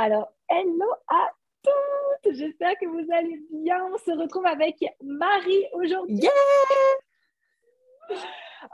[0.00, 1.28] Alors, hello à
[1.64, 3.84] toutes J'espère que vous allez bien.
[3.92, 6.28] On se retrouve avec Marie aujourd'hui.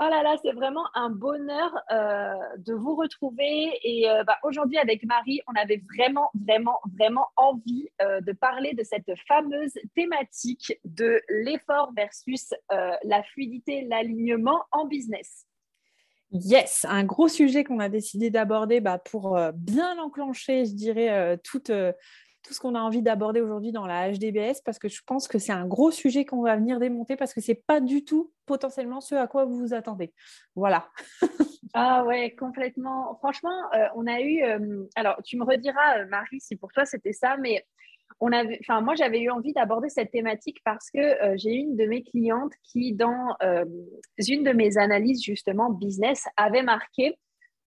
[0.00, 3.78] Oh là là, c'est vraiment un bonheur euh, de vous retrouver.
[3.84, 8.74] Et euh, bah, aujourd'hui, avec Marie, on avait vraiment, vraiment, vraiment envie euh, de parler
[8.74, 15.46] de cette fameuse thématique de l'effort versus la fluidité, l'alignement en business.
[16.34, 21.70] Yes, un gros sujet qu'on a décidé d'aborder bah, pour bien enclencher, je dirais, toute
[22.44, 25.38] tout ce qu'on a envie d'aborder aujourd'hui dans la HDBS parce que je pense que
[25.38, 29.00] c'est un gros sujet qu'on va venir démonter parce que c'est pas du tout potentiellement
[29.00, 30.12] ce à quoi vous vous attendez.
[30.54, 30.88] Voilà.
[31.74, 33.16] ah ouais, complètement.
[33.16, 34.42] Franchement, euh, on a eu.
[34.42, 37.64] Euh, alors, tu me rediras, euh, Marie, si pour toi c'était ça, mais
[38.20, 42.52] Enfin, moi, j'avais eu envie d'aborder cette thématique parce que j'ai une de mes clientes
[42.62, 43.36] qui, dans
[44.18, 47.18] une de mes analyses justement business, avait marqué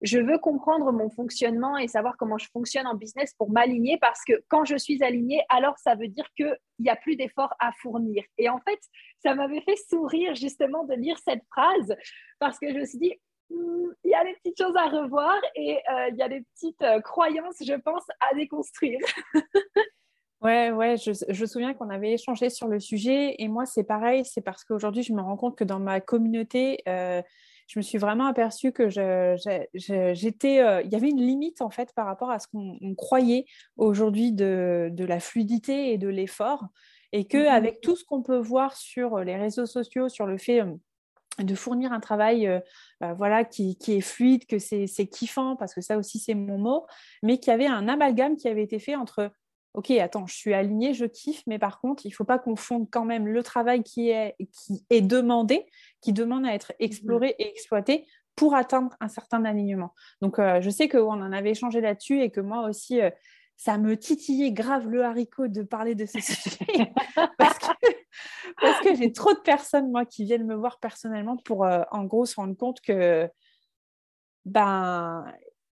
[0.01, 4.23] je veux comprendre mon fonctionnement et savoir comment je fonctionne en business pour m'aligner parce
[4.25, 7.71] que quand je suis alignée, alors ça veut dire qu'il n'y a plus d'efforts à
[7.81, 8.23] fournir.
[8.37, 8.79] Et en fait,
[9.23, 11.95] ça m'avait fait sourire justement de lire cette phrase
[12.39, 13.13] parce que je me suis dit,
[13.51, 16.41] hmm, il y a des petites choses à revoir et euh, il y a des
[16.55, 18.99] petites euh, croyances, je pense, à déconstruire.
[20.41, 23.83] Ouais, ouais, je, je me souviens qu'on avait échangé sur le sujet et moi c'est
[23.83, 27.21] pareil, c'est parce qu'aujourd'hui je me rends compte que dans ma communauté, euh,
[27.67, 31.93] je me suis vraiment aperçue que j'étais, euh, il y avait une limite en fait
[31.93, 33.45] par rapport à ce qu'on croyait
[33.77, 36.65] aujourd'hui de, la fluidité et de l'effort,
[37.13, 40.37] et que mmh avec tout ce qu'on peut voir sur les réseaux sociaux, sur le
[40.37, 40.73] fait euh,
[41.39, 42.59] de fournir un travail euh,
[42.99, 46.85] bah, voilà, qui, est fluide, que c'est kiffant, parce que ça aussi c'est mon mot,
[47.23, 49.31] mais qu'il y avait un amalgame qui avait été fait entre
[49.73, 52.87] ok, attends, je suis alignée, je kiffe, mais par contre, il ne faut pas confondre
[52.91, 55.65] quand même le travail qui est, qui est demandé,
[56.01, 57.35] qui demande à être exploré mhm.
[57.39, 59.93] et exploité pour atteindre un certain alignement.
[60.21, 63.09] Donc, euh, je sais qu'on en avait échangé là-dessus et que moi aussi, euh,
[63.55, 66.91] ça me titillait grave le haricot de parler de ce sujet
[67.37, 67.59] parce
[68.81, 72.25] que, j'ai trop de personnes, moi, qui viennent me voir personnellement pour, euh, en gros,
[72.25, 73.29] se rendre compte que
[74.45, 75.25] ben,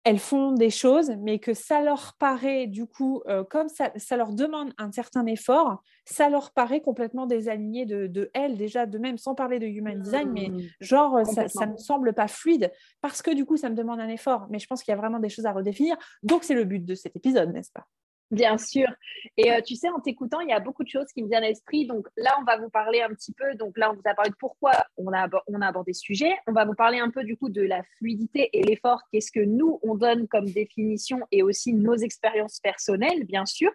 [0.06, 4.16] elles font des choses, mais que ça leur paraît, du coup, euh, comme ça, ça,
[4.16, 8.98] leur demande un certain effort, ça leur paraît complètement désaligné de, de elles, déjà, de
[8.98, 10.60] même, sans parler de human design, mais mmh.
[10.80, 14.08] genre, ça ne me semble pas fluide, parce que du coup, ça me demande un
[14.08, 14.46] effort.
[14.48, 15.96] Mais je pense qu'il y a vraiment des choses à redéfinir.
[16.22, 17.88] Donc, c'est le but de cet épisode, n'est-ce pas?
[18.32, 18.88] Bien sûr.
[19.36, 21.44] Et euh, tu sais, en t'écoutant, il y a beaucoup de choses qui me viennent
[21.44, 21.86] à l'esprit.
[21.86, 23.54] Donc là, on va vous parler un petit peu.
[23.54, 25.28] Donc là, on vous a parlé de pourquoi on a,
[25.66, 26.34] abordé ce sujet.
[26.48, 29.02] On va vous parler un peu du coup de la fluidité et l'effort.
[29.12, 33.70] Qu'est-ce que nous, on donne comme définition et aussi nos expériences personnelles, bien sûr.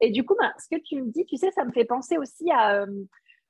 [0.00, 2.18] Et du coup, ben, ce que tu me dis, tu sais, ça me fait penser
[2.18, 3.04] aussi à euh,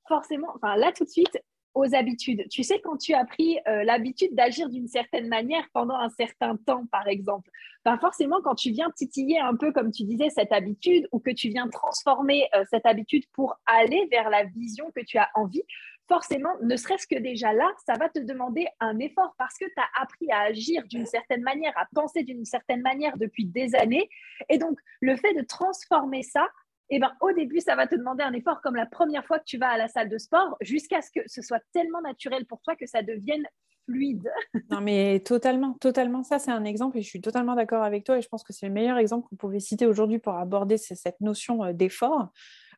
[0.07, 1.39] forcément, enfin là tout de suite,
[1.77, 2.49] aux habitudes.
[2.49, 6.57] Tu sais, quand tu as pris euh, l'habitude d'agir d'une certaine manière pendant un certain
[6.57, 7.51] temps, par exemple,
[7.85, 11.31] ben forcément, quand tu viens titiller un peu, comme tu disais, cette habitude ou que
[11.31, 15.63] tu viens transformer euh, cette habitude pour aller vers la vision que tu as envie,
[16.09, 19.77] forcément, ne serait-ce que déjà là, ça va te demander un effort parce que tu
[19.77, 24.09] as appris à agir d'une certaine manière, à penser d'une certaine manière depuis des années.
[24.49, 26.49] Et donc, le fait de transformer ça,
[26.91, 29.45] eh ben, au début, ça va te demander un effort comme la première fois que
[29.45, 32.61] tu vas à la salle de sport, jusqu'à ce que ce soit tellement naturel pour
[32.61, 33.45] toi que ça devienne
[33.87, 34.31] fluide.
[34.71, 36.23] non, mais totalement, totalement.
[36.23, 38.53] Ça, c'est un exemple et je suis totalement d'accord avec toi et je pense que
[38.53, 42.29] c'est le meilleur exemple qu'on pouvait citer aujourd'hui pour aborder cette notion euh, d'effort.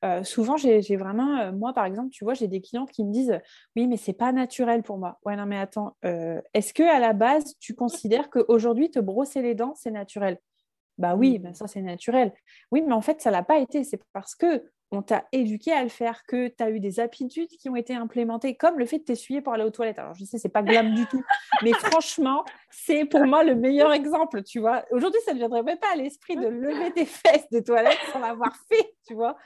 [0.04, 3.12] Euh, souvent, j'ai vraiment, euh, moi par exemple, tu vois, j'ai des clientes qui me
[3.12, 3.40] disent
[3.74, 5.18] Oui, mais c'est pas naturel pour moi.
[5.24, 9.56] Ouais, non, mais attends, est-ce que à la base, tu considères qu'aujourd'hui, te brosser les
[9.56, 10.38] dents, c'est naturel?
[10.98, 12.32] Bah oui, bah ça c'est naturel.
[12.72, 13.84] Oui, mais en fait, ça l'a pas été.
[13.84, 17.48] C'est parce que on t'a éduqué à le faire, que tu as eu des habitudes
[17.48, 19.98] qui ont été implémentées, comme le fait de t'essuyer pour aller aux toilettes.
[19.98, 21.22] Alors, je sais, c'est pas glam du tout,
[21.62, 24.84] mais franchement, c'est pour moi le meilleur exemple, tu vois.
[24.90, 28.18] Aujourd'hui, ça ne viendrait même pas à l'esprit de lever tes fesses de toilette sans
[28.18, 29.36] l'avoir fait, tu vois.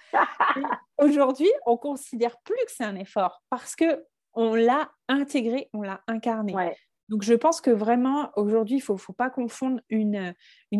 [0.98, 6.00] Aujourd'hui, on considère plus que c'est un effort parce que on l'a intégré, on l'a
[6.06, 6.54] incarné.
[7.08, 10.34] Donc, je pense que vraiment, aujourd'hui, il ne faut, pas confondre une,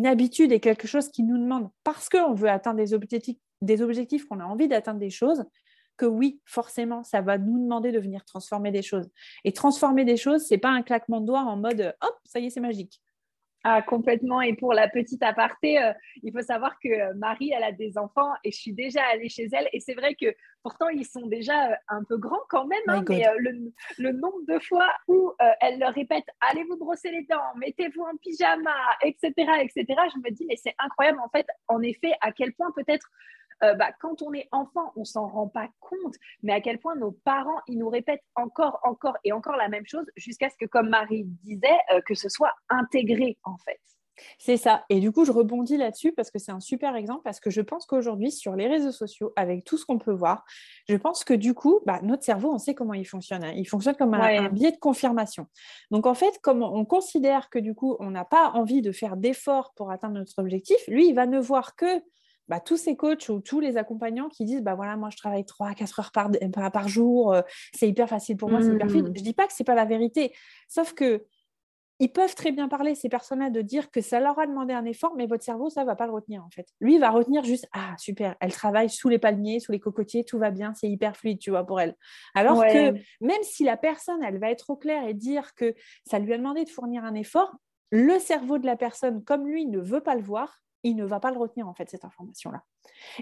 [0.05, 4.25] habitude et quelque chose qui nous demande, parce qu'on veut atteindre des objectifs, des objectifs
[4.25, 5.43] qu'on a envie d'atteindre des choses,
[5.97, 9.09] que oui, forcément, ça va nous demander de venir transformer des choses.
[9.43, 12.47] Et transformer des choses, c'est pas un claquement de doigts en mode hop, ça y
[12.47, 13.02] est, c'est magique.
[13.65, 14.41] Ah, complètement.
[14.41, 17.97] Et pour la petite aparté, euh, il faut savoir que euh, Marie, elle a des
[17.97, 19.69] enfants et je suis déjà allée chez elle.
[19.71, 22.81] Et c'est vrai que pourtant, ils sont déjà euh, un peu grands quand même.
[22.89, 25.31] Hein, mais le, nombre de fois où
[25.61, 29.31] elle leur répète Allez vous brosser les dents, mettez-vous en pyjama, etc.,
[29.61, 33.09] etc., je me dis Mais c'est incroyable, en fait, en effet, à quel point peut-être
[33.63, 36.95] euh, bah, quand on est enfant, on s'en rend pas compte, mais à quel point
[36.95, 40.65] nos parents, ils nous répètent encore, encore et encore la même chose jusqu'à ce que,
[40.65, 43.79] comme Marie disait, euh, que ce soit intégré en fait.
[44.37, 44.85] C'est ça.
[44.89, 47.61] Et du coup, je rebondis là-dessus parce que c'est un super exemple, parce que je
[47.61, 50.45] pense qu'aujourd'hui, sur les réseaux sociaux, avec tout ce qu'on peut voir,
[50.87, 53.43] je pense que du coup, bah, notre cerveau, on sait comment il fonctionne.
[53.43, 53.53] Hein.
[53.55, 55.47] Il fonctionne comme un, un, biais de confirmation.
[55.89, 59.17] Donc, en fait, comme on considère que du coup, on n'a pas envie de faire
[59.17, 62.03] d'efforts pour atteindre notre objectif, lui, il va ne voir que
[62.47, 65.45] bah, tous ces coachs ou tous les accompagnants qui disent bah voilà moi je travaille
[65.45, 66.29] 3 à 4 heures par,
[66.71, 67.41] par, jour, euh,
[67.73, 69.09] c'est hyper facile pour moi, c'est hyper fluide.
[69.09, 69.13] Mmh.
[69.15, 70.33] Je dis pas que c'est pas la vérité,
[70.67, 71.25] sauf que
[71.99, 74.83] ils peuvent très bien parler ces personnes-là de dire que ça leur a demandé un
[74.83, 76.67] effort, mais votre cerveau ça va pas le retenir en fait.
[76.81, 80.25] Lui il va retenir juste ah super, elle travaille sous les palmiers, sous les cocotiers,
[80.25, 81.95] tout va bien, c'est hyper fluide tu vois pour elle.
[82.35, 85.75] Alors que même si la personne elle va être au clair et dire que
[86.05, 87.55] ça lui a demandé de fournir un effort,
[87.91, 91.19] le cerveau de la personne comme lui ne veut pas le voir, il ne va
[91.19, 92.63] pas le retenir, en fait, cette information-là.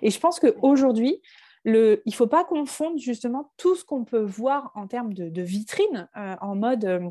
[0.01, 1.21] Et je pense qu'aujourd'hui,
[1.63, 5.41] le, il ne faut pas confondre justement tout ce qu'on peut voir en termes de,
[5.41, 7.09] vitrine, euh, en mode euh,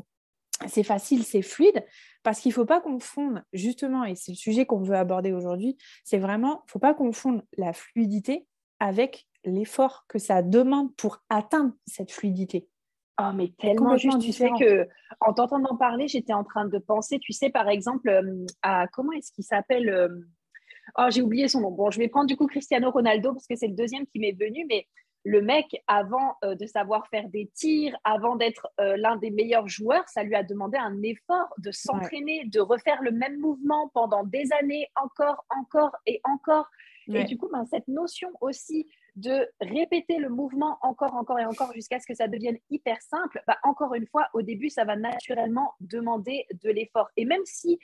[0.67, 1.85] c'est facile, c'est fluide,
[2.23, 5.77] parce qu'il ne faut pas confondre justement, et c'est le sujet qu'on veut aborder aujourd'hui,
[6.03, 8.47] c'est vraiment, il ne faut pas confondre la fluidité
[8.79, 12.67] avec l'effort que ça demande pour atteindre cette fluidité.
[13.19, 14.87] Oh, mais tellement juste, tu sais que
[15.19, 19.11] en t'entendant parler, j'étais en train de penser, tu sais, par exemple, euh, à comment
[19.11, 19.89] est-ce qu'il s'appelle
[20.97, 21.71] Oh, j'ai oublié son nom.
[21.71, 24.37] Bon, je vais prendre du coup Cristiano Ronaldo parce que c'est le deuxième qui m'est
[24.37, 24.87] venu, mais
[25.23, 29.67] le mec, avant euh, de savoir faire des tirs, avant d'être euh, l'un des meilleurs
[29.67, 34.23] joueurs, ça lui a demandé un effort de s'entraîner, de refaire le même mouvement pendant
[34.23, 36.67] des années, encore, encore et encore.
[37.13, 41.73] Et du coup, ben, cette notion aussi de répéter le mouvement encore, encore et encore
[41.73, 44.95] jusqu'à ce que ça devienne hyper simple, bah, encore une fois, au début, ça va
[44.95, 47.09] naturellement demander de l'effort.
[47.17, 47.79] Et même si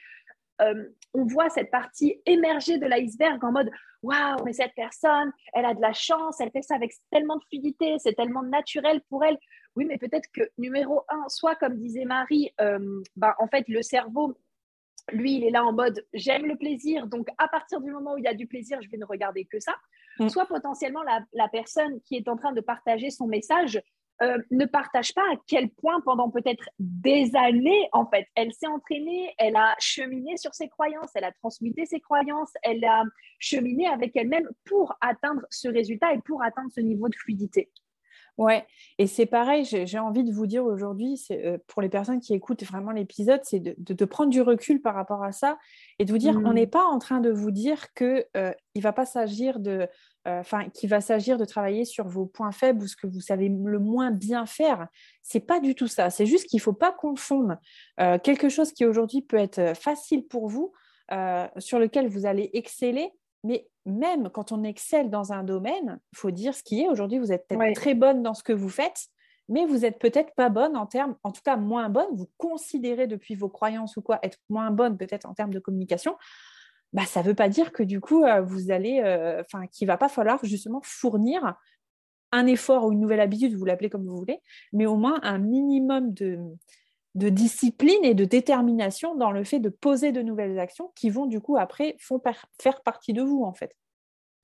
[0.61, 3.71] euh, on voit cette partie émerger de l'iceberg en mode
[4.03, 7.43] waouh, mais cette personne, elle a de la chance, elle fait ça avec tellement de
[7.45, 9.37] fluidité, c'est tellement naturel pour elle.
[9.75, 13.81] Oui, mais peut-être que numéro un, soit comme disait Marie, euh, bah, en fait, le
[13.81, 14.35] cerveau,
[15.11, 18.17] lui, il est là en mode j'aime le plaisir, donc à partir du moment où
[18.17, 19.75] il y a du plaisir, je vais ne regarder que ça.
[20.19, 20.29] Mm.
[20.29, 23.81] Soit potentiellement la, personne qui est en train de partager son message
[24.21, 28.67] euh, ne partage pas à quel point pendant peut-être des années, en fait, elle s'est
[28.67, 33.03] entraînée, elle a cheminé sur ses croyances, elle a transmuté ses croyances, elle a
[33.39, 37.69] cheminé avec elle-même pour atteindre ce résultat et pour atteindre ce niveau de fluidité.
[38.37, 38.67] Ouais,
[38.99, 42.63] et c'est pareil, j'ai envie de vous dire aujourd'hui, euh, pour les personnes qui écoutent
[42.63, 45.57] vraiment l'épisode, c'est de, prendre du recul par rapport à ça
[45.97, 46.53] et de vous dire, on mmh.
[46.53, 49.87] n'est pas en train de vous dire qu'il euh, ne va pas s'agir de
[50.27, 53.49] enfin, qui va s'agir de travailler sur vos points faibles ou ce que vous savez
[53.49, 54.87] le moins bien faire.
[55.23, 56.09] C'est pas du tout ça.
[56.09, 57.57] C'est juste qu'il ne faut pas confondre
[57.99, 60.73] euh, quelque chose qui aujourd'hui peut être facile pour vous,
[61.11, 63.11] euh, sur lequel vous allez exceller,
[63.43, 66.89] mais même quand on excelle dans un domaine, il faut dire ce qui est.
[66.89, 69.07] Aujourd'hui, vous êtes peut-être très bonne dans ce que vous faites,
[69.49, 72.09] mais vous n'êtes peut-être pas bonne en termes, en tout cas moins bonne.
[72.13, 76.17] Vous considérez depuis vos croyances ou quoi être moins bonne peut-être en termes de communication
[76.93, 79.85] bah, ça ne veut pas dire que du coup, euh, vous allez, euh, enfin, qu'il
[79.87, 81.55] ne va pas falloir justement fournir
[82.31, 84.39] un effort ou une nouvelle habitude, vous l'appelez comme vous voulez,
[84.73, 86.39] mais au moins un minimum de,
[87.15, 91.39] discipline et de détermination dans le fait de poser de nouvelles actions qui vont du
[91.39, 93.75] coup après faire partie de vous en fait.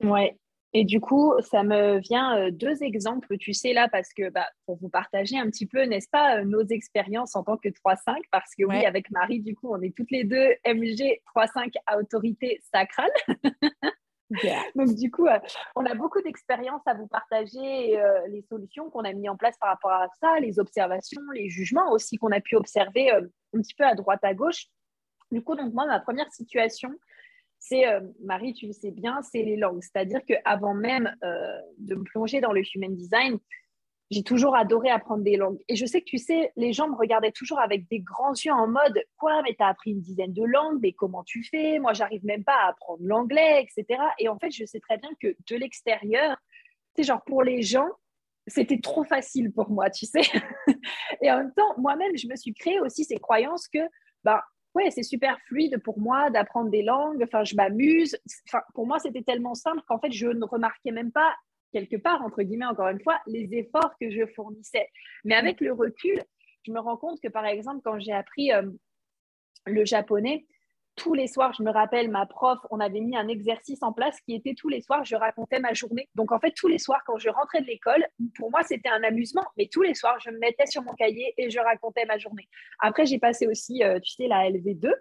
[0.02, 0.38] Ouais,
[0.75, 4.48] et du coup, ça me vient euh, deux exemples, tu sais, là, parce que bah,
[4.65, 8.18] pour vous partager un petit peu, n'est-ce pas, euh, nos expériences en tant que 3-5,
[8.32, 12.00] parce que oui, avec Marie, du coup, on est toutes les deux MG 3-5 à
[12.00, 13.12] autorité sacrale.
[14.75, 15.38] Donc, du coup, euh,
[15.75, 19.70] on a beaucoup d'expériences à vous partager, les solutions qu'on a mis en place par
[19.70, 23.84] rapport à ça, les observations, les jugements aussi qu'on a pu observer un petit peu
[23.84, 24.65] à droite, à gauche.
[25.32, 26.89] Du coup, donc, moi, ma première situation,
[27.63, 29.82] c'est, euh, Marie, tu le sais bien, c'est les langues.
[29.82, 33.39] C'est-à-dire qu'avant même euh, de me plonger dans le human design,
[34.12, 35.60] j'ai toujours adoré apprendre des langues.
[35.70, 38.51] Et je sais que tu sais, les gens me regardaient toujours avec des grands yeux
[38.51, 41.79] en mode Quoi, mais tu as appris une dizaine de langues, mais comment tu fais?
[41.79, 44.01] Moi, j'arrive même pas à apprendre l'anglais, etc.
[44.20, 46.36] Et en fait, je sais très bien que de l'extérieur,
[46.98, 47.88] c'est genre pour les gens,
[48.46, 50.22] c'était trop facile pour moi, tu sais.
[51.22, 53.79] et en même temps, moi-même, je me suis créé aussi ces croyances que
[54.25, 54.41] ben,
[54.75, 57.24] ouais, c'est super fluide pour moi d'apprendre des langues.
[57.24, 58.18] Enfin, je m'amuse.
[58.48, 61.34] Enfin, pour moi, c'était tellement simple qu'en fait, je ne remarquais même pas
[61.72, 64.88] quelque part, entre guillemets, encore une fois, les efforts que je fournissais.
[65.24, 66.24] Mais avec le recul,
[66.63, 68.70] je me rends compte que, par exemple, quand j'ai appris euh,
[69.65, 70.46] le japonais,
[70.96, 74.20] tous les soirs, je me rappelle, ma prof, on avait mis un exercice en place
[74.22, 76.10] qui était tous les soirs, je racontais ma journée.
[76.16, 79.04] Donc, en fait, tous les soirs, quand je rentrais de l'école, pour moi, c'était un
[79.04, 82.18] amusement, mais tous les soirs, je me mettais sur mon cahier et je racontais ma
[82.18, 82.48] journée.
[82.80, 84.92] Après, j'ai passé aussi, euh, tu sais, la LV2.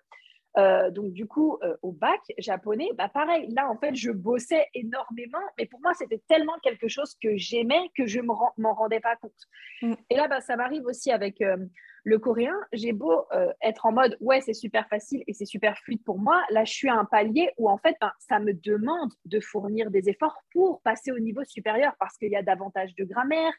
[0.58, 4.66] Euh, donc, du coup, euh, au bac japonais, bah, pareil, là, en fait, je bossais
[4.74, 9.00] énormément, mais pour moi, c'était tellement quelque chose que j'aimais que je ne m'en rendais
[9.00, 9.32] pas compte.
[9.80, 9.94] Mm.
[10.10, 11.56] Et là, bah, ça m'arrive aussi avec euh,
[12.04, 12.56] le coréen.
[12.72, 13.26] J'ai beau
[13.62, 16.42] être en mode, ouais, c'est super facile et c'est super fluide pour moi.
[16.50, 19.90] Là, je suis à un palier où, en fait, ben, ça me demande de fournir
[19.90, 23.52] des efforts pour passer au niveau supérieur parce qu'il y a davantage de grammaire,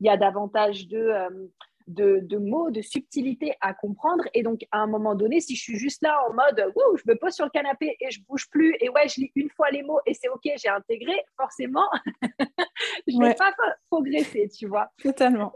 [0.00, 1.12] il y a davantage de
[1.88, 4.24] de, mots, de subtilité à comprendre.
[4.34, 7.18] Et donc, à un moment donné, si je suis juste là en mode, je me
[7.18, 9.82] pose sur le canapé et je bouge plus, et ouais, je lis une fois les
[9.82, 11.88] mots et c'est OK, j'ai intégré, forcément,
[13.06, 13.52] je ne vais pas
[13.90, 14.88] progresser, tu vois.
[15.02, 15.52] Totalement.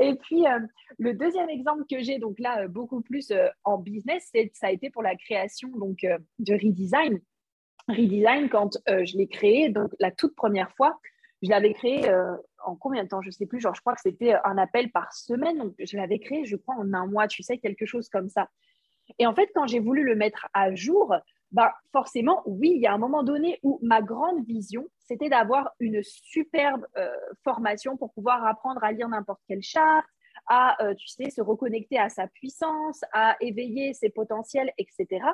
[0.00, 0.60] Et puis, euh,
[0.98, 4.70] le deuxième exemple que j'ai, donc là, euh, beaucoup plus euh, en business, ça a
[4.70, 5.98] été pour la création donc,
[6.38, 7.20] de Redesign.
[7.88, 10.98] Redesign, quand je l'ai créé, donc la toute première fois,
[11.44, 12.10] je l'avais créé
[12.64, 13.22] en combien de temps?
[13.22, 13.60] Je ne sais plus.
[13.60, 15.58] Genre, je crois que c'était un appel par semaine.
[15.58, 18.48] Donc, je l'avais créé, je crois, en un mois, tu sais, quelque chose comme ça.
[19.18, 21.14] Et en fait, quand j'ai voulu le mettre à jour,
[21.52, 25.70] bah, forcément, oui, il y a un moment donné où ma grande vision, c'était d'avoir
[25.78, 27.08] une superbe euh,
[27.44, 30.06] formation pour pouvoir apprendre à lire n'importe quelle charte,
[30.48, 35.24] à, euh, tu sais, se reconnecter à sa puissance, à éveiller ses potentiels, etc.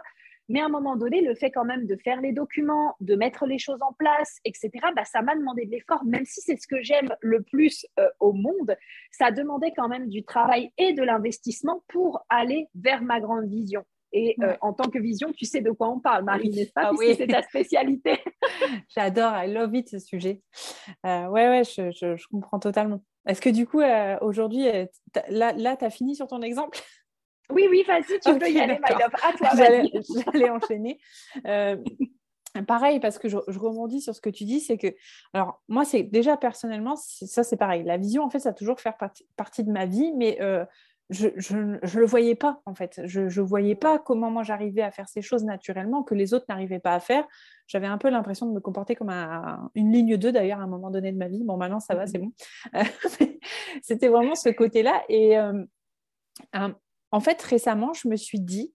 [0.51, 3.47] Mais à un moment donné, le fait quand même de faire les documents, de mettre
[3.47, 6.67] les choses en place, etc., bah, ça m'a demandé de l'effort, même si c'est ce
[6.67, 8.77] que j'aime le plus euh, au monde,
[9.13, 13.85] ça demandait quand même du travail et de l'investissement pour aller vers ma grande vision.
[14.13, 16.87] Et euh, en tant que vision, tu sais de quoi on parle, Marie, n'est-ce pas
[16.87, 18.19] ah Puisque c'est ta spécialité.
[18.89, 20.41] J'adore, I love it ce sujet.
[21.07, 23.01] Euh, ouais, ouais, je, je, comprends totalement.
[23.27, 24.65] Est-ce que du coup, euh, aujourd'hui,
[25.29, 26.81] là, là tu as fini sur ton exemple?
[27.53, 29.15] Oui, oui, vas-y, tu peux y aller, my love.
[29.23, 29.49] À toi,
[30.33, 30.99] J'allais enchaîner.
[31.47, 31.77] Euh,
[32.67, 34.89] pareil, parce que je, rebondis sur ce que tu dis, c'est que,
[35.33, 37.85] alors moi, c'est déjà personnellement, ça c'est pareil.
[37.85, 38.95] La vision, en fait, ça a toujours fait
[39.37, 40.65] partie, de ma vie, mais euh,
[41.11, 43.01] je ne le voyais pas, en fait.
[43.05, 46.47] Je ne voyais pas comment moi j'arrivais à faire ces choses naturellement, que les autres
[46.49, 47.27] n'arrivaient pas à faire.
[47.67, 49.11] J'avais un peu l'impression de me comporter comme
[49.75, 51.43] une ligne 2, d'ailleurs, à un moment donné de ma vie.
[51.43, 52.33] Bon, maintenant, ça va, c'est bon.
[53.83, 55.03] C'était vraiment ce côté-là.
[55.09, 55.65] Et euh,
[57.13, 58.73] en fait, récemment, je me suis dit,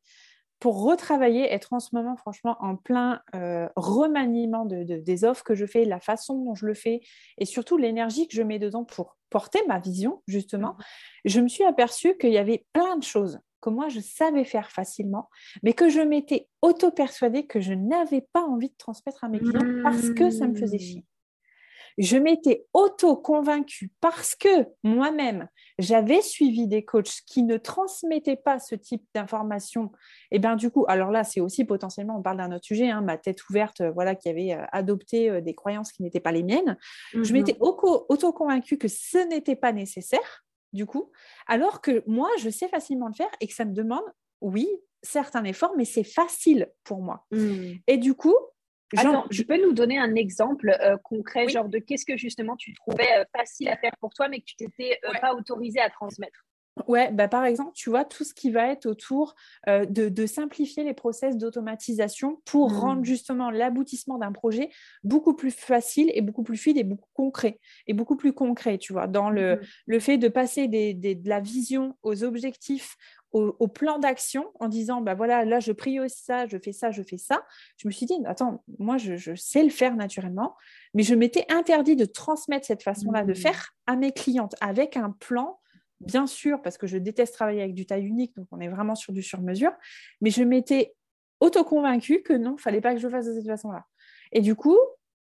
[0.60, 5.66] pour retravailler, être en ce moment, franchement, en plein euh, remaniement des offres que je
[5.66, 7.02] fais, la façon dont je le fais,
[7.38, 10.84] et surtout l'énergie que je mets dedans pour porter ma vision, justement, mmh.
[11.26, 14.70] je me suis aperçue qu'il y avait plein de choses que moi, je savais faire
[14.72, 15.30] facilement,
[15.64, 19.82] mais que je m'étais auto-persuadée que je n'avais pas envie de transmettre à mes clients
[19.84, 21.04] parce que ça me faisait chier
[21.98, 25.48] je m'étais auto-convaincue parce que moi-même,
[25.80, 29.92] j'avais suivi des coachs qui ne transmettaient pas ce type d'informations.
[30.32, 33.02] Et bien du coup, alors là, c'est aussi potentiellement, on parle d'un autre sujet, hein,
[33.02, 36.32] ma tête ouverte, euh, voilà, qui avait euh, adopté euh, des croyances qui n'étaient pas
[36.32, 36.78] les miennes.
[37.14, 37.32] Je mhm.
[37.34, 41.12] m'étais auto-convaincue que ce n'était pas nécessaire, du coup,
[41.48, 44.04] alors que moi, je sais facilement le faire et que ça me demande,
[44.42, 44.68] oui,
[45.02, 47.26] certes un effort, mais c'est facile pour moi.
[47.32, 47.80] Mhm.
[47.88, 48.36] Et du coup,
[48.98, 52.74] Attends, tu peux nous donner un exemple euh, concret, genre de qu'est-ce que justement tu
[52.74, 55.90] trouvais euh, facile à faire pour toi, mais que tu n'étais euh, pas autorisé à
[55.90, 56.46] transmettre?
[56.90, 59.36] Ouais, bah par exemple, tu vois, tout ce qui va être autour
[59.66, 62.78] de, simplifier les process d'automatisation pour mmh.
[62.78, 64.70] rendre justement l'aboutissement d'un projet
[65.02, 67.62] beaucoup plus facile et beaucoup plus fluide et beaucoup concret.
[67.88, 69.60] Et beaucoup plus concret, tu vois, dans le, mmh.
[69.86, 72.98] le fait de passer de la vision aux objectifs,
[73.36, 77.04] au, plan d'action en disant bah voilà là je priorise ça je fais ça je
[77.04, 77.44] fais ça
[77.78, 80.56] je me suis dit attends moi je, sais le faire naturellement
[80.94, 83.36] mais je m'étais interdit de transmettre cette façon là de mmh.
[83.36, 85.60] faire à mes clientes avec un plan
[86.00, 88.96] bien sûr parce que je déteste travailler avec du taille unique donc on est vraiment
[88.96, 89.74] sur du sur mesure
[90.22, 90.96] mais je m'étais
[91.40, 93.86] auto-convaincue que non, il fallait pas que je le fasse de cette façon-là.
[94.32, 94.78] Et du coup,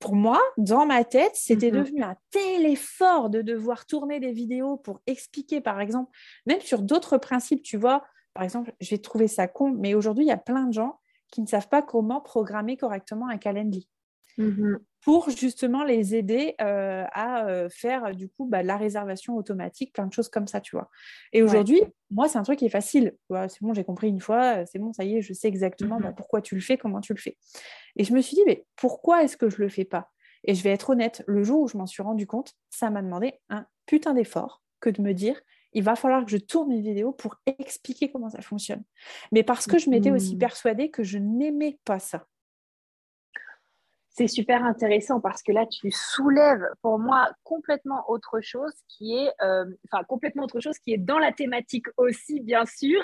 [0.06, 1.78] pour moi, dans ma tête, c'était mhm.
[1.80, 6.12] devenu un tel effort de devoir tourner des vidéos pour expliquer, par exemple,
[6.46, 8.04] même sur d'autres principes, tu vois,
[8.36, 11.00] par exemple, je vais trouver ça con, mais aujourd'hui, il y a plein de gens
[11.32, 13.88] qui ne savent pas comment programmer correctement un calendrier.
[14.38, 14.78] Mhm.
[15.02, 20.06] Pour justement les aider euh, à euh, faire du coup bah, la réservation automatique, plein
[20.06, 20.90] de choses comme ça, tu vois.
[21.32, 21.82] Et aujourd'hui,
[22.12, 23.16] moi, c'est un truc qui est facile.
[23.30, 26.10] c'est bon, j'ai compris une fois, c'est bon, ça y est, je sais exactement bah,
[26.10, 26.16] mhm.
[26.16, 27.38] pourquoi tu le fais, comment tu le fais.
[27.96, 30.12] Et je me suis dit, mais pourquoi est-ce que je le fais pas?
[30.44, 33.02] Et je vais être honnête, le jour où je m'en suis rendu compte, ça m'a
[33.02, 35.42] demandé un putain d'effort que de me dire,
[35.74, 38.84] il va falloir que je tourne une vidéo pour expliquer comment ça fonctionne.
[39.32, 40.40] Mais parce que je m'étais aussi mmh.
[40.40, 42.28] persuadée que je n'aimais pas ça.
[44.18, 49.30] C'est super intéressant parce que là, tu soulèves pour moi complètement autre chose qui est,
[49.44, 53.02] euh, enfin, complètement autre chose qui est dans la thématique aussi, bien sûr,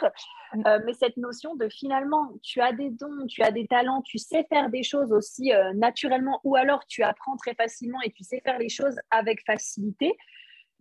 [0.54, 0.64] mm.
[0.66, 4.20] euh, mais cette notion de finalement, tu as des dons, tu as des talents, tu
[4.20, 8.24] sais faire des choses aussi euh, naturellement ou alors tu apprends très facilement et tu
[8.24, 10.16] sais faire les choses avec facilité.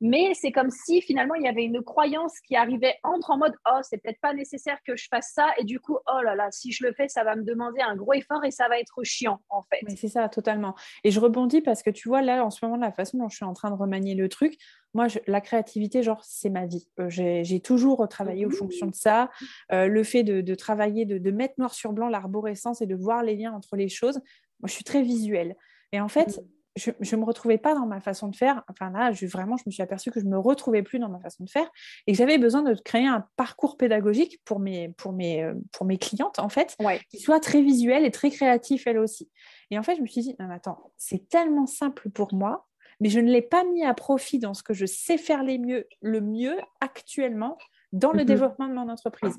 [0.00, 3.54] Mais c'est comme si finalement il y avait une croyance qui arrivait entre en mode
[3.70, 6.48] oh c'est peut-être pas nécessaire que je fasse ça et du coup oh là là
[6.50, 9.02] si je le fais ça va me demander un gros effort et ça va être
[9.04, 9.80] chiant en fait.
[9.82, 10.74] Mais c'est ça totalement.
[11.04, 13.36] Et je rebondis parce que tu vois là en ce moment la façon dont je
[13.36, 14.56] suis en train de remanier le truc,
[14.94, 16.88] moi la créativité genre c'est ma vie.
[16.98, 19.30] Euh, j'ai toujours travaillé aux fonctions de ça,
[19.72, 23.36] euh, le fait de, travailler de, mettre noir sur blanc l'arborescence et de voir les
[23.36, 24.20] liens entre les choses.
[24.60, 25.56] Moi je suis très visuelle
[25.92, 28.62] et en fait mmh je ne me retrouvais pas dans ma façon de faire.
[28.68, 31.08] Enfin là, je, vraiment, je me suis aperçue que je ne me retrouvais plus dans
[31.08, 31.68] ma façon de faire
[32.06, 35.86] et que j'avais besoin de créer un parcours pédagogique pour mes, pour mes, euh, pour
[35.86, 36.76] mes clientes, en fait,
[37.10, 39.30] qui soit très visuel et très créatif, elle aussi.
[39.70, 42.66] Et en fait, je me suis dit, non, attends, c'est tellement simple pour moi,
[43.00, 45.58] mais je ne l'ai pas mis à profit dans ce que je sais faire les
[45.58, 47.58] mieux, le mieux actuellement
[47.92, 48.26] dans le mhm.
[48.26, 49.36] développement de mon entreprise.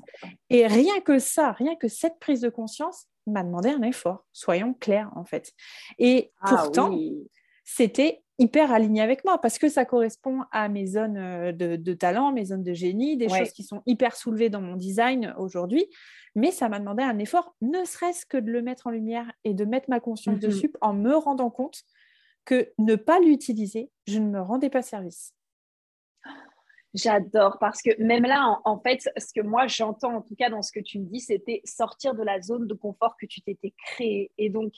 [0.50, 4.74] Et rien que ça, rien que cette prise de conscience m'a demandé un effort, soyons
[4.74, 5.52] clairs en fait.
[5.98, 6.96] Et ah pourtant,
[7.64, 12.32] c'était hyper aligné avec moi parce que ça correspond à mes zones euh, de, talent,
[12.32, 15.86] mes zones de génie, des choses qui sont hyper soulevées dans mon design aujourd'hui.
[16.34, 19.52] Mais ça m'a demandé un effort, ne serait-ce que de le mettre en lumière et
[19.52, 20.40] de mettre ma conscience mhm.
[20.40, 21.82] dessus en me rendant compte
[22.44, 25.34] que ne pas l'utiliser, je ne me rendais pas service.
[26.94, 30.60] J'adore parce que même là, en, fait, ce que moi j'entends en tout cas dans
[30.60, 33.72] ce que tu me dis, c'était sortir de la zone de confort que tu t'étais
[33.86, 34.30] créé.
[34.36, 34.74] Et donc,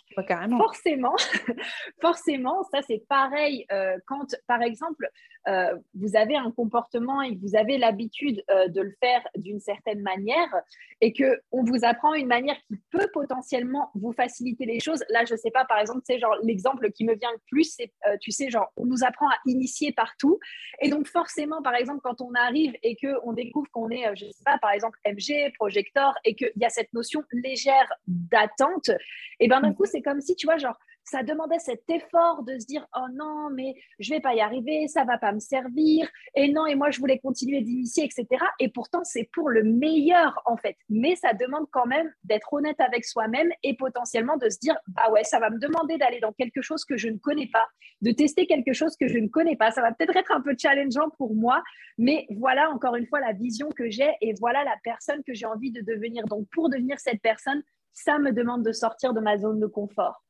[0.59, 1.17] forcément,
[2.01, 5.09] forcément, ça c'est pareil euh, quand, par exemple,
[5.49, 9.61] euh, vous avez un comportement et que vous avez l'habitude euh, de le faire d'une
[9.61, 10.55] certaine manière
[11.01, 15.05] et que on vous apprend une manière qui peut potentiellement vous faciliter les choses.
[15.11, 17.93] Là, je sais pas, par exemple, c'est genre l'exemple qui me vient le plus, c'est,
[18.21, 20.39] tu sais, genre on nous apprend à initier partout
[20.81, 24.27] et donc forcément, par exemple, quand on arrive et que on découvre qu'on est, je
[24.27, 28.91] sais pas, par exemple, MG, projecteur et qu'il y a cette notion légère d'attente,
[29.41, 29.75] et ben d'un mmh.
[29.75, 33.07] coup, c'est comme si, tu vois, genre ça demandait cet effort de se dire oh
[33.13, 36.75] non mais je vais pas y arriver ça va pas me servir et non et
[36.75, 38.27] moi je voulais continuer d'initier etc
[38.59, 40.77] et pourtant c'est pour le meilleur en fait.
[40.89, 45.11] Mais ça demande quand même d'être honnête avec soi-même et potentiellement de se dire bah
[45.11, 47.67] ouais ça va me demander d'aller dans quelque chose que je ne connais pas
[48.03, 49.71] de tester quelque chose que je ne connais pas.
[49.71, 51.63] Ça va peut-être être un peu challengeant pour moi
[51.99, 55.47] mais voilà encore une fois la vision que j'ai et voilà la personne que j'ai
[55.47, 56.25] envie de devenir.
[56.27, 57.63] Donc pour devenir cette personne
[57.93, 60.24] ça me demande de sortir de ma zone de confort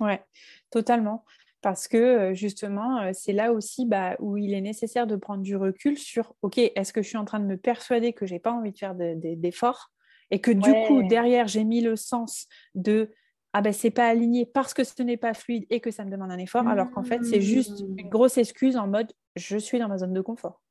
[0.00, 0.22] Ouais,
[0.70, 1.24] totalement.
[1.62, 5.42] Parce que euh, justement, euh, c'est là aussi bah, où il est nécessaire de prendre
[5.42, 8.34] du recul sur, OK, est-ce que je suis en train de me persuader que je
[8.34, 9.90] n'ai pas envie de faire d'efforts
[10.30, 13.12] et que du coup, derrière, j'ai mis le sens de,
[13.52, 16.10] ah ben, c'est pas aligné parce que ce n'est pas fluide et que ça me
[16.10, 18.08] demande un effort, alors qu'en fait, c'est juste une mmh.
[18.10, 20.62] grosse excuse en mode, je suis dans ma zone de confort.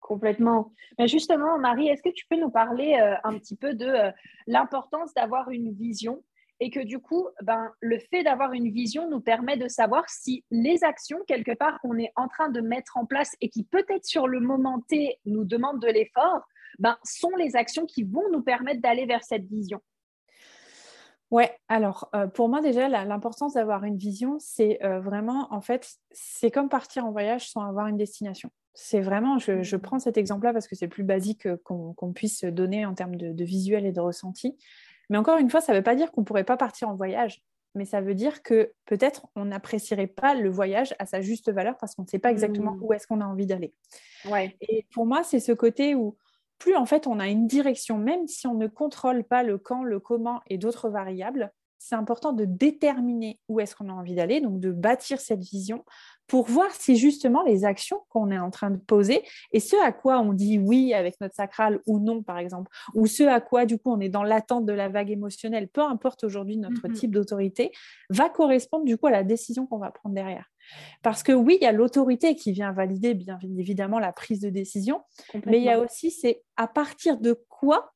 [0.00, 0.72] Complètement.
[0.98, 4.12] Mais justement, Marie, est-ce que tu peux nous parler euh, un petit peu de
[4.46, 6.22] l'importance d'avoir une vision
[6.64, 10.46] et que du coup, ben, le fait d'avoir une vision nous permet de savoir si
[10.50, 14.06] les actions, quelque part, qu'on est en train de mettre en place et qui peut-être
[14.06, 16.40] sur le moment T nous demandent de l'effort,
[16.78, 19.82] ben, sont les actions qui vont nous permettre d'aller vers cette vision.
[21.30, 25.98] Ouais, alors euh, pour moi déjà, l'importance d'avoir une vision, c'est euh, vraiment, en fait,
[26.12, 28.48] c'est comme partir en voyage sans avoir une destination.
[28.72, 32.42] C'est vraiment, je, prends cet exemple-là parce que c'est le plus basique euh, qu'on puisse
[32.42, 34.56] donner en termes de, de, visuel et de ressenti.
[35.10, 36.94] Mais encore une fois, ça ne veut pas dire qu'on ne pourrait pas partir en
[36.94, 37.42] voyage,
[37.74, 41.76] mais ça veut dire que peut-être on n'apprécierait pas le voyage à sa juste valeur
[41.78, 42.82] parce qu'on ne sait pas exactement mmh.
[42.82, 43.74] où est-ce qu'on a envie d'aller.
[44.30, 44.56] Ouais.
[44.60, 46.16] Et pour moi, c'est ce côté où
[46.58, 49.82] plus en fait on a une direction, même si on ne contrôle pas le quand,
[49.82, 51.52] le comment et d'autres variables,
[51.84, 55.84] c'est important de déterminer où est-ce qu'on a envie d'aller, donc de bâtir cette vision
[56.26, 59.92] pour voir si justement les actions qu'on est en train de poser et ce à
[59.92, 63.66] quoi on dit oui avec notre sacral ou non, par exemple, ou ce à quoi
[63.66, 66.92] du coup on est dans l'attente de la vague émotionnelle, peu importe aujourd'hui notre mm-hmm.
[66.94, 67.70] type d'autorité,
[68.08, 70.50] va correspondre du coup à la décision qu'on va prendre derrière.
[71.02, 74.48] Parce que oui, il y a l'autorité qui vient valider bien évidemment la prise de
[74.48, 75.02] décision,
[75.44, 77.92] mais il y a aussi c'est à partir de quoi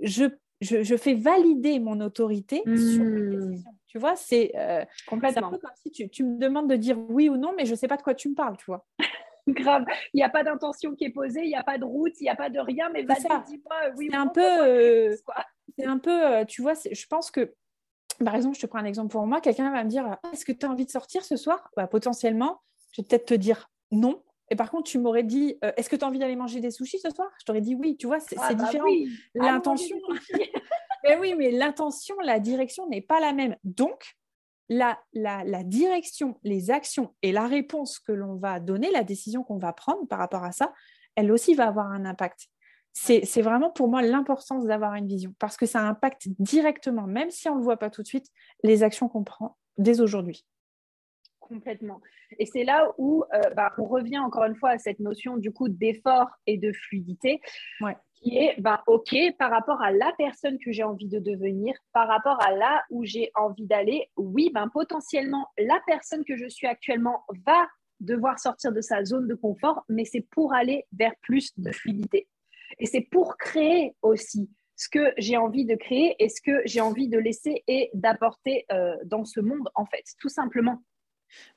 [0.00, 0.24] je
[0.60, 3.30] je, fais valider mon autorité sur mes mmh.
[3.30, 3.70] décisions.
[3.88, 7.28] Tu vois, c'est euh, complètement un peu comme si tu, me demandes de dire oui
[7.28, 8.86] ou non, mais je ne sais pas de quoi tu me parles, tu vois.
[9.48, 12.12] Grave, il n'y a pas d'intention qui est posée, il n'y a pas de route,
[12.20, 15.16] il n'y a pas de rien, mais vas-y, dis-moi oui C'est un, peu, euh,
[15.78, 17.54] c'est un peu, euh, tu vois, je pense que,
[18.24, 20.44] par exemple, je te prends un exemple pour moi, quelqu'un va me dire, ah, est-ce
[20.44, 21.70] que tu as envie de sortir ce soir?
[21.76, 25.72] Bah, Potentiellement, je vais peut-être te dire non, et par contre, tu m'aurais dit, euh,
[25.76, 27.28] est-ce que tu as envie d'aller manger des sushis ce soir?
[27.40, 28.86] Je t'aurais dit oui, tu vois, c'est ah bah différent.
[29.34, 29.96] L'intention,
[31.04, 33.56] mais oui, mais l'intention, la direction n'est pas la même.
[33.64, 34.16] Donc,
[34.68, 39.58] la, la, direction, les actions et la réponse que l'on va donner, la décision qu'on
[39.58, 40.72] va prendre par rapport à ça,
[41.14, 42.48] elle aussi va avoir un impact.
[42.92, 47.48] C'est vraiment pour moi l'importance d'avoir une vision parce que ça impacte directement, même si
[47.48, 48.26] on ne le voit pas tout de suite,
[48.62, 50.46] les actions qu'on prend dès aujourd'hui.
[51.48, 52.00] Complètement.
[52.38, 55.52] Et c'est là où euh, bah, on revient encore une fois à cette notion du
[55.52, 57.40] coup d'effort et de fluidité,
[58.14, 62.08] qui est bah, OK par rapport à la personne que j'ai envie de devenir, par
[62.08, 64.10] rapport à là où j'ai envie d'aller.
[64.16, 67.68] Oui, ben, potentiellement, la personne que je suis actuellement va
[68.00, 72.28] devoir sortir de sa zone de confort, mais c'est pour aller vers plus de fluidité.
[72.78, 76.80] Et c'est pour créer aussi ce que j'ai envie de créer et ce que j'ai
[76.80, 80.82] envie de laisser et d'apporter euh, dans ce monde, en fait, tout simplement.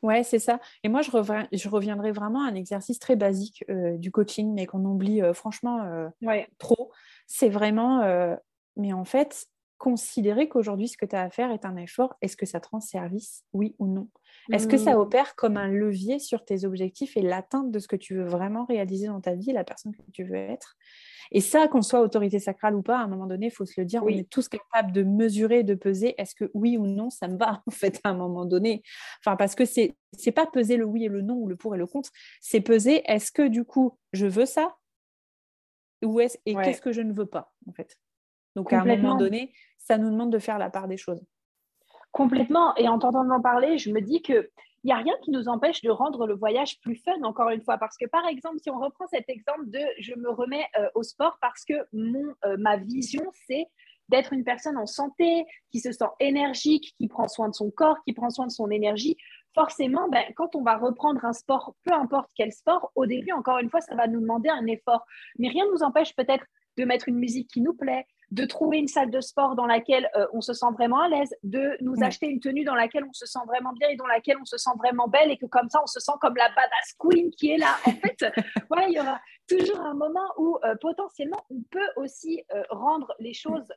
[0.01, 0.59] Ouais, c'est ça.
[0.83, 1.11] Et moi, je,
[1.51, 5.33] je, reviendrai vraiment à un exercice très basique euh, du coaching, mais qu'on oublie euh,
[5.33, 6.09] franchement euh,
[6.57, 6.91] trop.
[7.27, 8.01] C'est vraiment,
[8.75, 9.47] mais en fait,
[9.79, 12.15] considérer qu'aujourd'hui, ce que tu as à faire est un effort.
[12.21, 14.09] Est-ce que ça te rend service, oui ou non?
[14.51, 14.99] Est-ce que ça mmh.
[14.99, 18.65] opère comme un levier sur tes objectifs et l'atteinte de ce que tu veux vraiment
[18.65, 20.75] réaliser dans ta vie, la personne que tu veux être?
[21.31, 23.79] Et ça, qu'on soit autorité sacrale ou pas, à un moment donné, il faut se
[23.79, 27.09] le dire, on est tous capables de mesurer, de peser, est-ce que oui ou non,
[27.09, 28.83] ça me va, en fait, à un moment donné?
[29.23, 31.75] Enfin, parce que c'est n'est pas peser le oui et le non, ou le pour
[31.75, 32.09] et le contre,
[32.41, 34.75] c'est peser, est-ce que du coup, je veux ça?
[36.03, 37.97] Ou est et qu'est-ce que je ne veux pas, en fait?
[38.55, 39.53] Donc, à un moment donné,
[39.89, 41.21] ça nous demande de faire la part des choses.
[42.11, 42.75] Complètement.
[42.75, 44.49] Et en t'entendant parler, je me dis que
[44.83, 47.61] il n'y a rien qui nous empêche de rendre le voyage plus fun, encore une
[47.61, 47.77] fois.
[47.77, 51.03] Parce que, par exemple, si on reprend cet exemple de je me remets euh, au
[51.03, 53.67] sport parce que euh, ma vision, c'est
[54.07, 57.97] d'être une personne en santé, qui se sent énergique, qui prend soin de son corps,
[58.05, 59.17] qui prend soin de son énergie.
[59.53, 63.59] Forcément, ben, quand on va reprendre un sport, peu importe quel sport, au début, encore
[63.59, 65.05] une fois, ça va nous demander un effort.
[65.37, 66.45] Mais rien ne nous empêche peut-être
[66.77, 70.09] de mettre une musique qui nous plaît, de trouver une salle de sport dans laquelle
[70.15, 73.13] euh, on se sent vraiment à l'aise, de nous acheter une tenue dans laquelle on
[73.13, 75.69] se sent vraiment bien et dans laquelle on se sent vraiment belle et que comme
[75.69, 77.75] ça on se sent comme la badass queen qui est là.
[77.85, 78.25] En fait,
[78.69, 83.13] voilà, il y aura toujours un moment où euh, potentiellement on peut aussi euh, rendre
[83.19, 83.67] les choses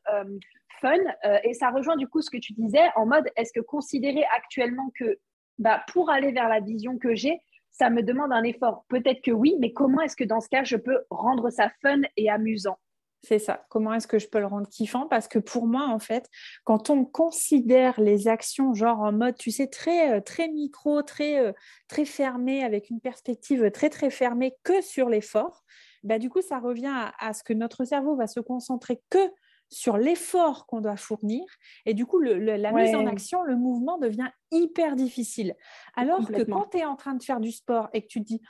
[0.81, 0.99] fun
[1.45, 4.91] et ça rejoint du coup ce que tu disais en mode est-ce que considérer actuellement
[4.99, 5.19] que
[5.59, 8.85] bah, pour aller vers la vision que j'ai, ça me demande un effort?
[8.89, 12.01] Peut-être que oui, mais comment est-ce que dans ce cas, je peux rendre ça fun
[12.17, 12.79] et amusant?
[13.23, 13.65] C'est ça.
[13.69, 15.07] Comment est-ce que je peux le rendre kiffant?
[15.07, 16.29] Parce que pour moi, en fait,
[16.65, 21.39] quand on considère les actions genre en mode, tu sais, très, euh, très micro, très,
[21.39, 21.53] euh,
[21.87, 25.63] très fermé, avec une perspective très, très fermée que sur l'effort,
[26.03, 29.31] bah, du coup, ça revient à, ce que notre cerveau va se concentrer que
[29.69, 31.45] sur l'effort qu'on doit fournir.
[31.87, 35.55] Et du coup, la mise en action, le mouvement devient hyper difficile.
[35.95, 38.27] Alors que quand tu es en train de faire du sport et que tu te
[38.27, 38.43] dis,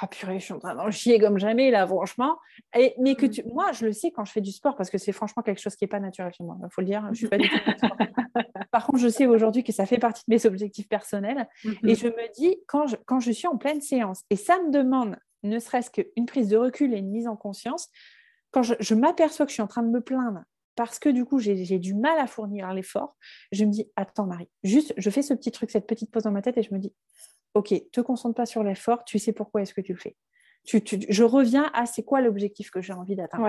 [0.00, 2.38] ah purée, je suis en train d'en chier comme jamais là, franchement.
[2.76, 4.98] Et, mais que tu, moi, je le sais quand je fais du sport parce que
[4.98, 6.56] c'est franchement quelque chose qui n'est pas naturel chez moi.
[6.62, 7.56] Il faut le dire, je suis pas du tout.
[8.70, 11.48] Par contre, je sais aujourd'hui que ça fait partie de mes objectifs personnels.
[11.64, 11.96] Et mhm.
[11.96, 15.16] je me dis, quand je, quand je suis en pleine séance, et ça me demande
[15.42, 17.88] ne serait-ce qu'une prise de recul et une mise en conscience,
[18.50, 20.42] quand je, je m'aperçois que je suis en train de me plaindre
[20.78, 23.16] parce que du coup, j'ai du mal à fournir l'effort,
[23.50, 26.30] je me dis, attends Marie, juste, je fais ce petit truc, cette petite pause dans
[26.30, 26.94] ma tête et je me dis,
[27.54, 30.16] ok, te concentre pas sur l'effort, tu sais pourquoi est-ce que tu le fais
[30.64, 33.48] je reviens à c'est quoi l'objectif que j'ai envie d'atteindre.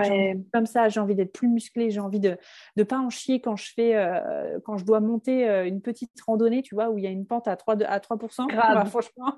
[0.52, 2.36] Comme ça, j'ai envie d'être plus musclé, j'ai envie de
[2.76, 6.12] ne pas en chier quand je fais euh, quand je dois monter euh, une petite
[6.26, 8.46] randonnée, tu vois, où il y a une pente à 3, à 3%.
[8.60, 9.34] Bah, franchement,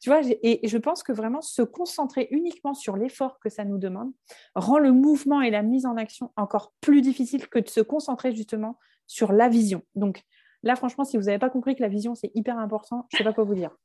[0.00, 3.78] tu vois, et je pense que vraiment se concentrer uniquement sur l'effort que ça nous
[3.78, 4.12] demande
[4.54, 8.34] rend le mouvement et la mise en action encore plus difficile que de se concentrer
[8.34, 9.82] justement sur la vision.
[9.94, 10.22] Donc
[10.62, 13.18] là, franchement, si vous n'avez pas compris que la vision, c'est hyper important, je ne
[13.18, 13.76] sais pas quoi vous dire.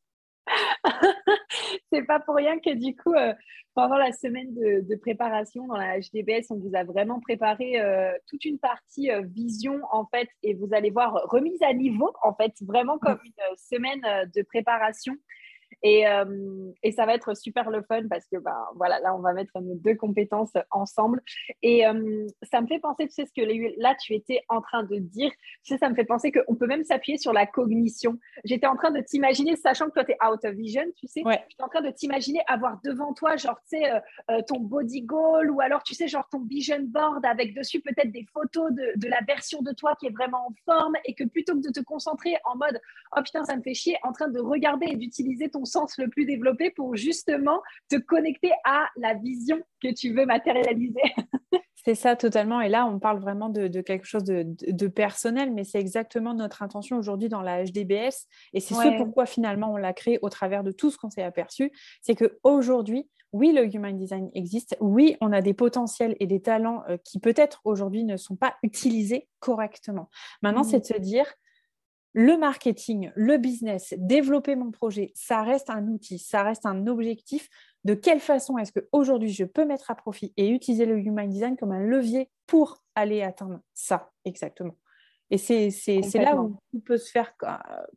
[1.91, 3.33] c'est pas pour rien que du coup, euh,
[3.73, 8.45] pendant la semaine de, préparation dans la HDBS, on vous a vraiment préparé euh, toute
[8.45, 12.53] une partie euh, vision en fait, et vous allez voir remise à niveau en fait,
[12.61, 14.01] vraiment comme une semaine
[14.35, 15.15] de préparation
[15.83, 19.19] et, euh, et, ça va être super le fun parce que bah, voilà, là, on
[19.19, 21.21] va mettre nos deux compétences ensemble.
[21.61, 23.41] Et euh, ça me fait penser, tu sais, ce que
[23.79, 25.31] là, tu étais en train de dire,
[25.63, 28.19] tu sais, ça me fait penser qu'on peut même s'appuyer sur la cognition.
[28.43, 31.23] J'étais en train de t'imaginer, sachant que toi, tu es out of vision, tu sais,
[31.25, 31.43] ouais.
[31.49, 33.91] j'étais en train de t'imaginer avoir devant toi, genre, tu sais,
[34.29, 38.11] euh, ton body goal ou alors, tu sais, genre ton vision board avec dessus peut-être
[38.11, 41.23] des photos de, de la version de toi qui est vraiment en forme et que
[41.23, 42.79] plutôt que de te concentrer en mode,
[43.17, 46.09] oh putain, ça me fait chier, en train de regarder et d'utiliser ton sens le
[46.09, 51.01] plus développé pour justement te connecter à la vision que tu veux matérialiser.
[51.83, 52.61] C'est ça totalement.
[52.61, 56.97] Et là, on parle vraiment de, quelque chose de, personnel, mais c'est exactement notre intention
[56.97, 58.27] aujourd'hui dans la HDBS.
[58.53, 61.23] Et c'est ce pourquoi finalement on l'a créé au travers de tout ce qu'on s'est
[61.23, 61.71] aperçu.
[62.03, 64.75] C'est qu'aujourd'hui, oui, le Human Design existe.
[64.79, 68.55] Oui, on a des potentiels et des talents euh, qui peut-être aujourd'hui ne sont pas
[68.61, 70.09] utilisés correctement.
[70.41, 70.69] Maintenant, mmh.
[70.69, 71.25] c'est de se dire,
[72.13, 77.49] le marketing, le business, développer mon projet, ça reste un outil, ça reste un objectif.
[77.83, 81.57] De quelle façon est-ce qu'aujourd'hui je peux mettre à profit et utiliser le Human Design
[81.57, 84.75] comme un levier pour aller atteindre ça exactement?
[85.31, 85.71] Et c'est
[86.15, 87.33] là où tout peut se faire,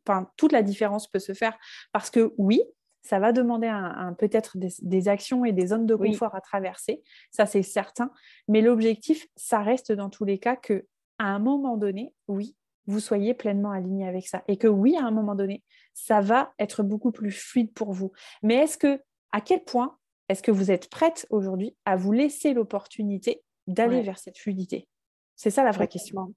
[0.06, 1.58] enfin, toute la différence peut se faire
[1.92, 2.62] parce que oui,
[3.02, 3.70] ça va demander
[4.18, 8.10] peut-être des, actions et des zones de confort à traverser, ça c'est certain,
[8.48, 10.86] mais l'objectif, ça reste dans tous les cas que
[11.18, 14.42] à un moment donné, oui, vous soyez pleinement aligné avec ça.
[14.48, 15.62] Et que oui, à un moment donné,
[15.94, 18.12] ça va être beaucoup plus fluide pour vous.
[18.42, 19.00] Mais est-ce que,
[19.32, 19.96] à quel point
[20.28, 24.88] est-ce que vous êtes prête aujourd'hui à vous laisser l'opportunité d'aller vers cette fluidité?
[25.36, 26.32] C'est ça la vraie question.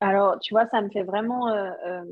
[0.00, 2.04] Alors, tu vois, ça me fait vraiment euh, euh,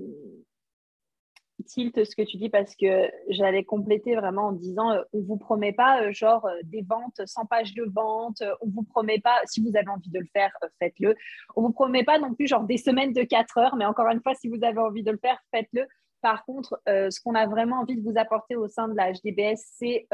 [1.66, 5.37] tilt ce que tu dis parce que j'allais compléter vraiment en disant euh, on vous
[5.37, 9.38] promet pas euh, genre euh, des ventes 100 pages de vente, on vous promet pas
[9.44, 11.16] si vous avez envie de le faire, faites-le.
[11.55, 14.22] On vous promet pas non plus genre des semaines de 4 heures, mais encore une
[14.22, 15.87] fois si vous avez envie de le faire, faites-le.
[16.22, 19.61] Par contre, ce qu'on a vraiment envie de vous apporter au sein de la HDBS,
[19.79, 20.09] c'est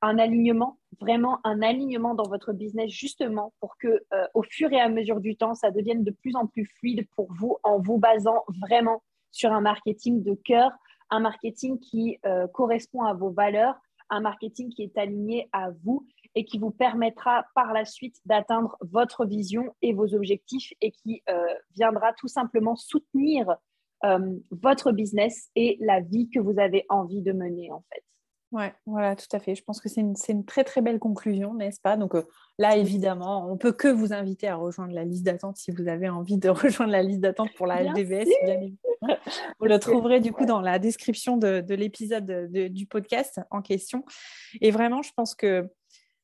[0.00, 4.02] un alignement, vraiment un alignement dans votre business justement pour que
[4.32, 7.30] au fur et à mesure du temps, ça devienne de plus en plus fluide pour
[7.34, 10.70] vous en vous basant vraiment sur un marketing de cœur,
[11.10, 13.74] un marketing qui euh, correspond à vos valeurs,
[14.10, 18.76] un marketing qui est aligné à vous et qui vous permettra par la suite d'atteindre
[18.80, 23.56] votre vision et vos objectifs et qui euh, viendra tout simplement soutenir
[24.04, 28.02] euh, votre business et la vie que vous avez envie de mener en fait.
[28.52, 29.54] Oui, voilà, tout à fait.
[29.54, 31.96] Je pense que c'est une, très très belle conclusion, n'est-ce pas?
[31.96, 32.12] Donc
[32.58, 36.10] là, évidemment, on peut que vous inviter à rejoindre la liste d'attente si vous avez
[36.10, 39.18] envie de rejoindre la liste d'attente pour la LDVS, bien évidemment.
[39.58, 44.04] Vous le trouverez du coup dans la description de, l'épisode du podcast en question.
[44.60, 45.66] Et vraiment, je pense que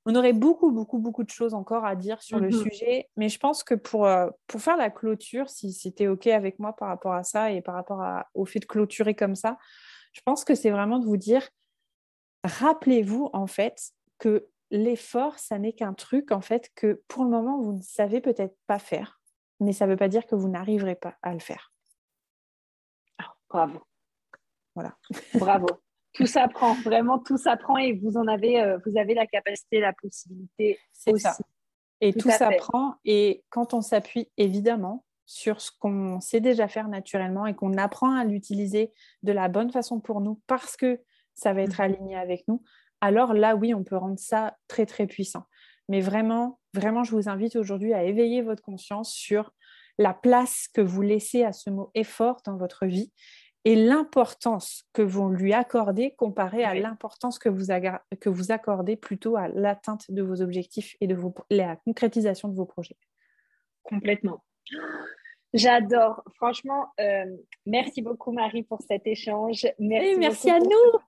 [0.05, 2.71] on aurait beaucoup, beaucoup, beaucoup de choses encore à dire sur le mm-hmm.
[2.71, 3.09] sujet.
[3.17, 6.75] Mais je pense que pour, euh, pour faire la clôture, si c'était OK avec moi
[6.75, 8.03] par rapport à ça et par rapport
[8.35, 9.59] au fait de clôturer comme ça,
[10.13, 11.47] je pense que c'est vraiment de vous dire,
[12.49, 17.61] rappelez-vous en fait que l'effort, ça n'est qu'un truc en fait que pour le moment,
[17.61, 19.21] vous ne savez peut-être pas faire.
[19.61, 21.73] Mais ça ne veut pas dire que vous n'arriverez pas à le faire.
[23.49, 23.81] Bravo.
[24.75, 24.97] Voilà.
[25.35, 25.67] Bravo.
[26.13, 29.93] tout s'apprend, vraiment tout s'apprend et vous en avez, euh, vous avez la capacité, la
[29.93, 30.79] possibilité.
[30.93, 31.37] C'est ça.
[32.01, 37.47] Et tout, s'apprend et quand on s'appuie évidemment sur ce qu'on sait déjà faire naturellement
[37.47, 41.01] et qu'on apprend à l'utiliser de la bonne façon pour nous parce que
[41.39, 41.85] ça va être mhm.
[41.85, 42.63] aligné avec nous,
[43.01, 45.45] alors là oui, on peut rendre ça très très puissant.
[45.89, 49.53] Mais vraiment, vraiment, je vous invite aujourd'hui à éveiller votre conscience sur
[49.99, 53.11] la place que vous laissez à ce mot effort dans votre vie
[53.65, 57.67] et l'importance que vous lui accordez comparé à l'importance que vous,
[58.21, 62.55] que vous accordez plutôt à l'atteinte de vos objectifs et de vos, la concrétisation de
[62.55, 62.97] vos projets.
[63.83, 64.45] Complètement.
[65.55, 66.23] J'adore.
[66.37, 67.25] Franchement, euh,
[67.67, 69.67] merci beaucoup Marie pour cet échange.
[69.79, 71.01] Merci, merci à nous.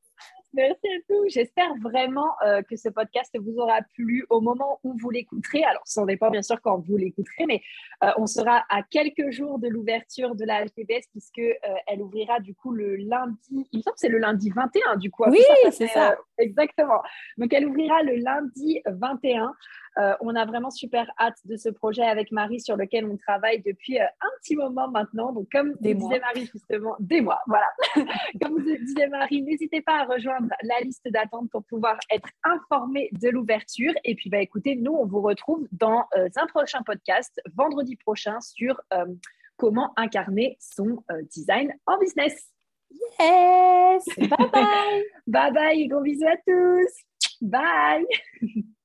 [0.52, 1.28] Merci à tous.
[1.28, 5.62] J'espère vraiment euh, que ce podcast vous aura plu au moment où vous l'écouterez.
[5.62, 7.62] Alors, ce n'est pas bien sûr quand vous l'écouterez, mais
[8.02, 12.40] euh, on sera à quelques jours de l'ouverture de la HTBS puisque euh, elle ouvrira
[12.40, 13.68] du coup le lundi.
[13.72, 15.24] Il me semble que c'est le lundi 21 du coup.
[15.28, 15.38] Oui,
[15.70, 16.16] c'est ça.
[16.38, 17.00] exactement.
[17.38, 19.54] Donc, elle ouvrira le lundi 21.
[19.98, 23.60] Euh, on a vraiment super hâte de ce projet avec Marie sur lequel on travaille
[23.62, 25.32] depuis euh, un petit moment maintenant.
[25.32, 27.66] Donc, comme disait Marie, justement, des mois, voilà.
[28.40, 33.10] comme vous disait Marie, n'hésitez pas à rejoindre la liste d'attente pour pouvoir être informé
[33.12, 33.92] de l'ouverture.
[34.04, 38.40] Et puis, bah, écoutez, nous, on vous retrouve dans euh, un prochain podcast vendredi prochain
[38.40, 38.80] sur
[39.56, 42.50] comment incarner son design en business.
[43.18, 44.04] Yes!
[44.16, 45.04] Bye bye!
[45.26, 46.90] bye bye, gros bisous à tous!
[47.42, 48.06] Bye!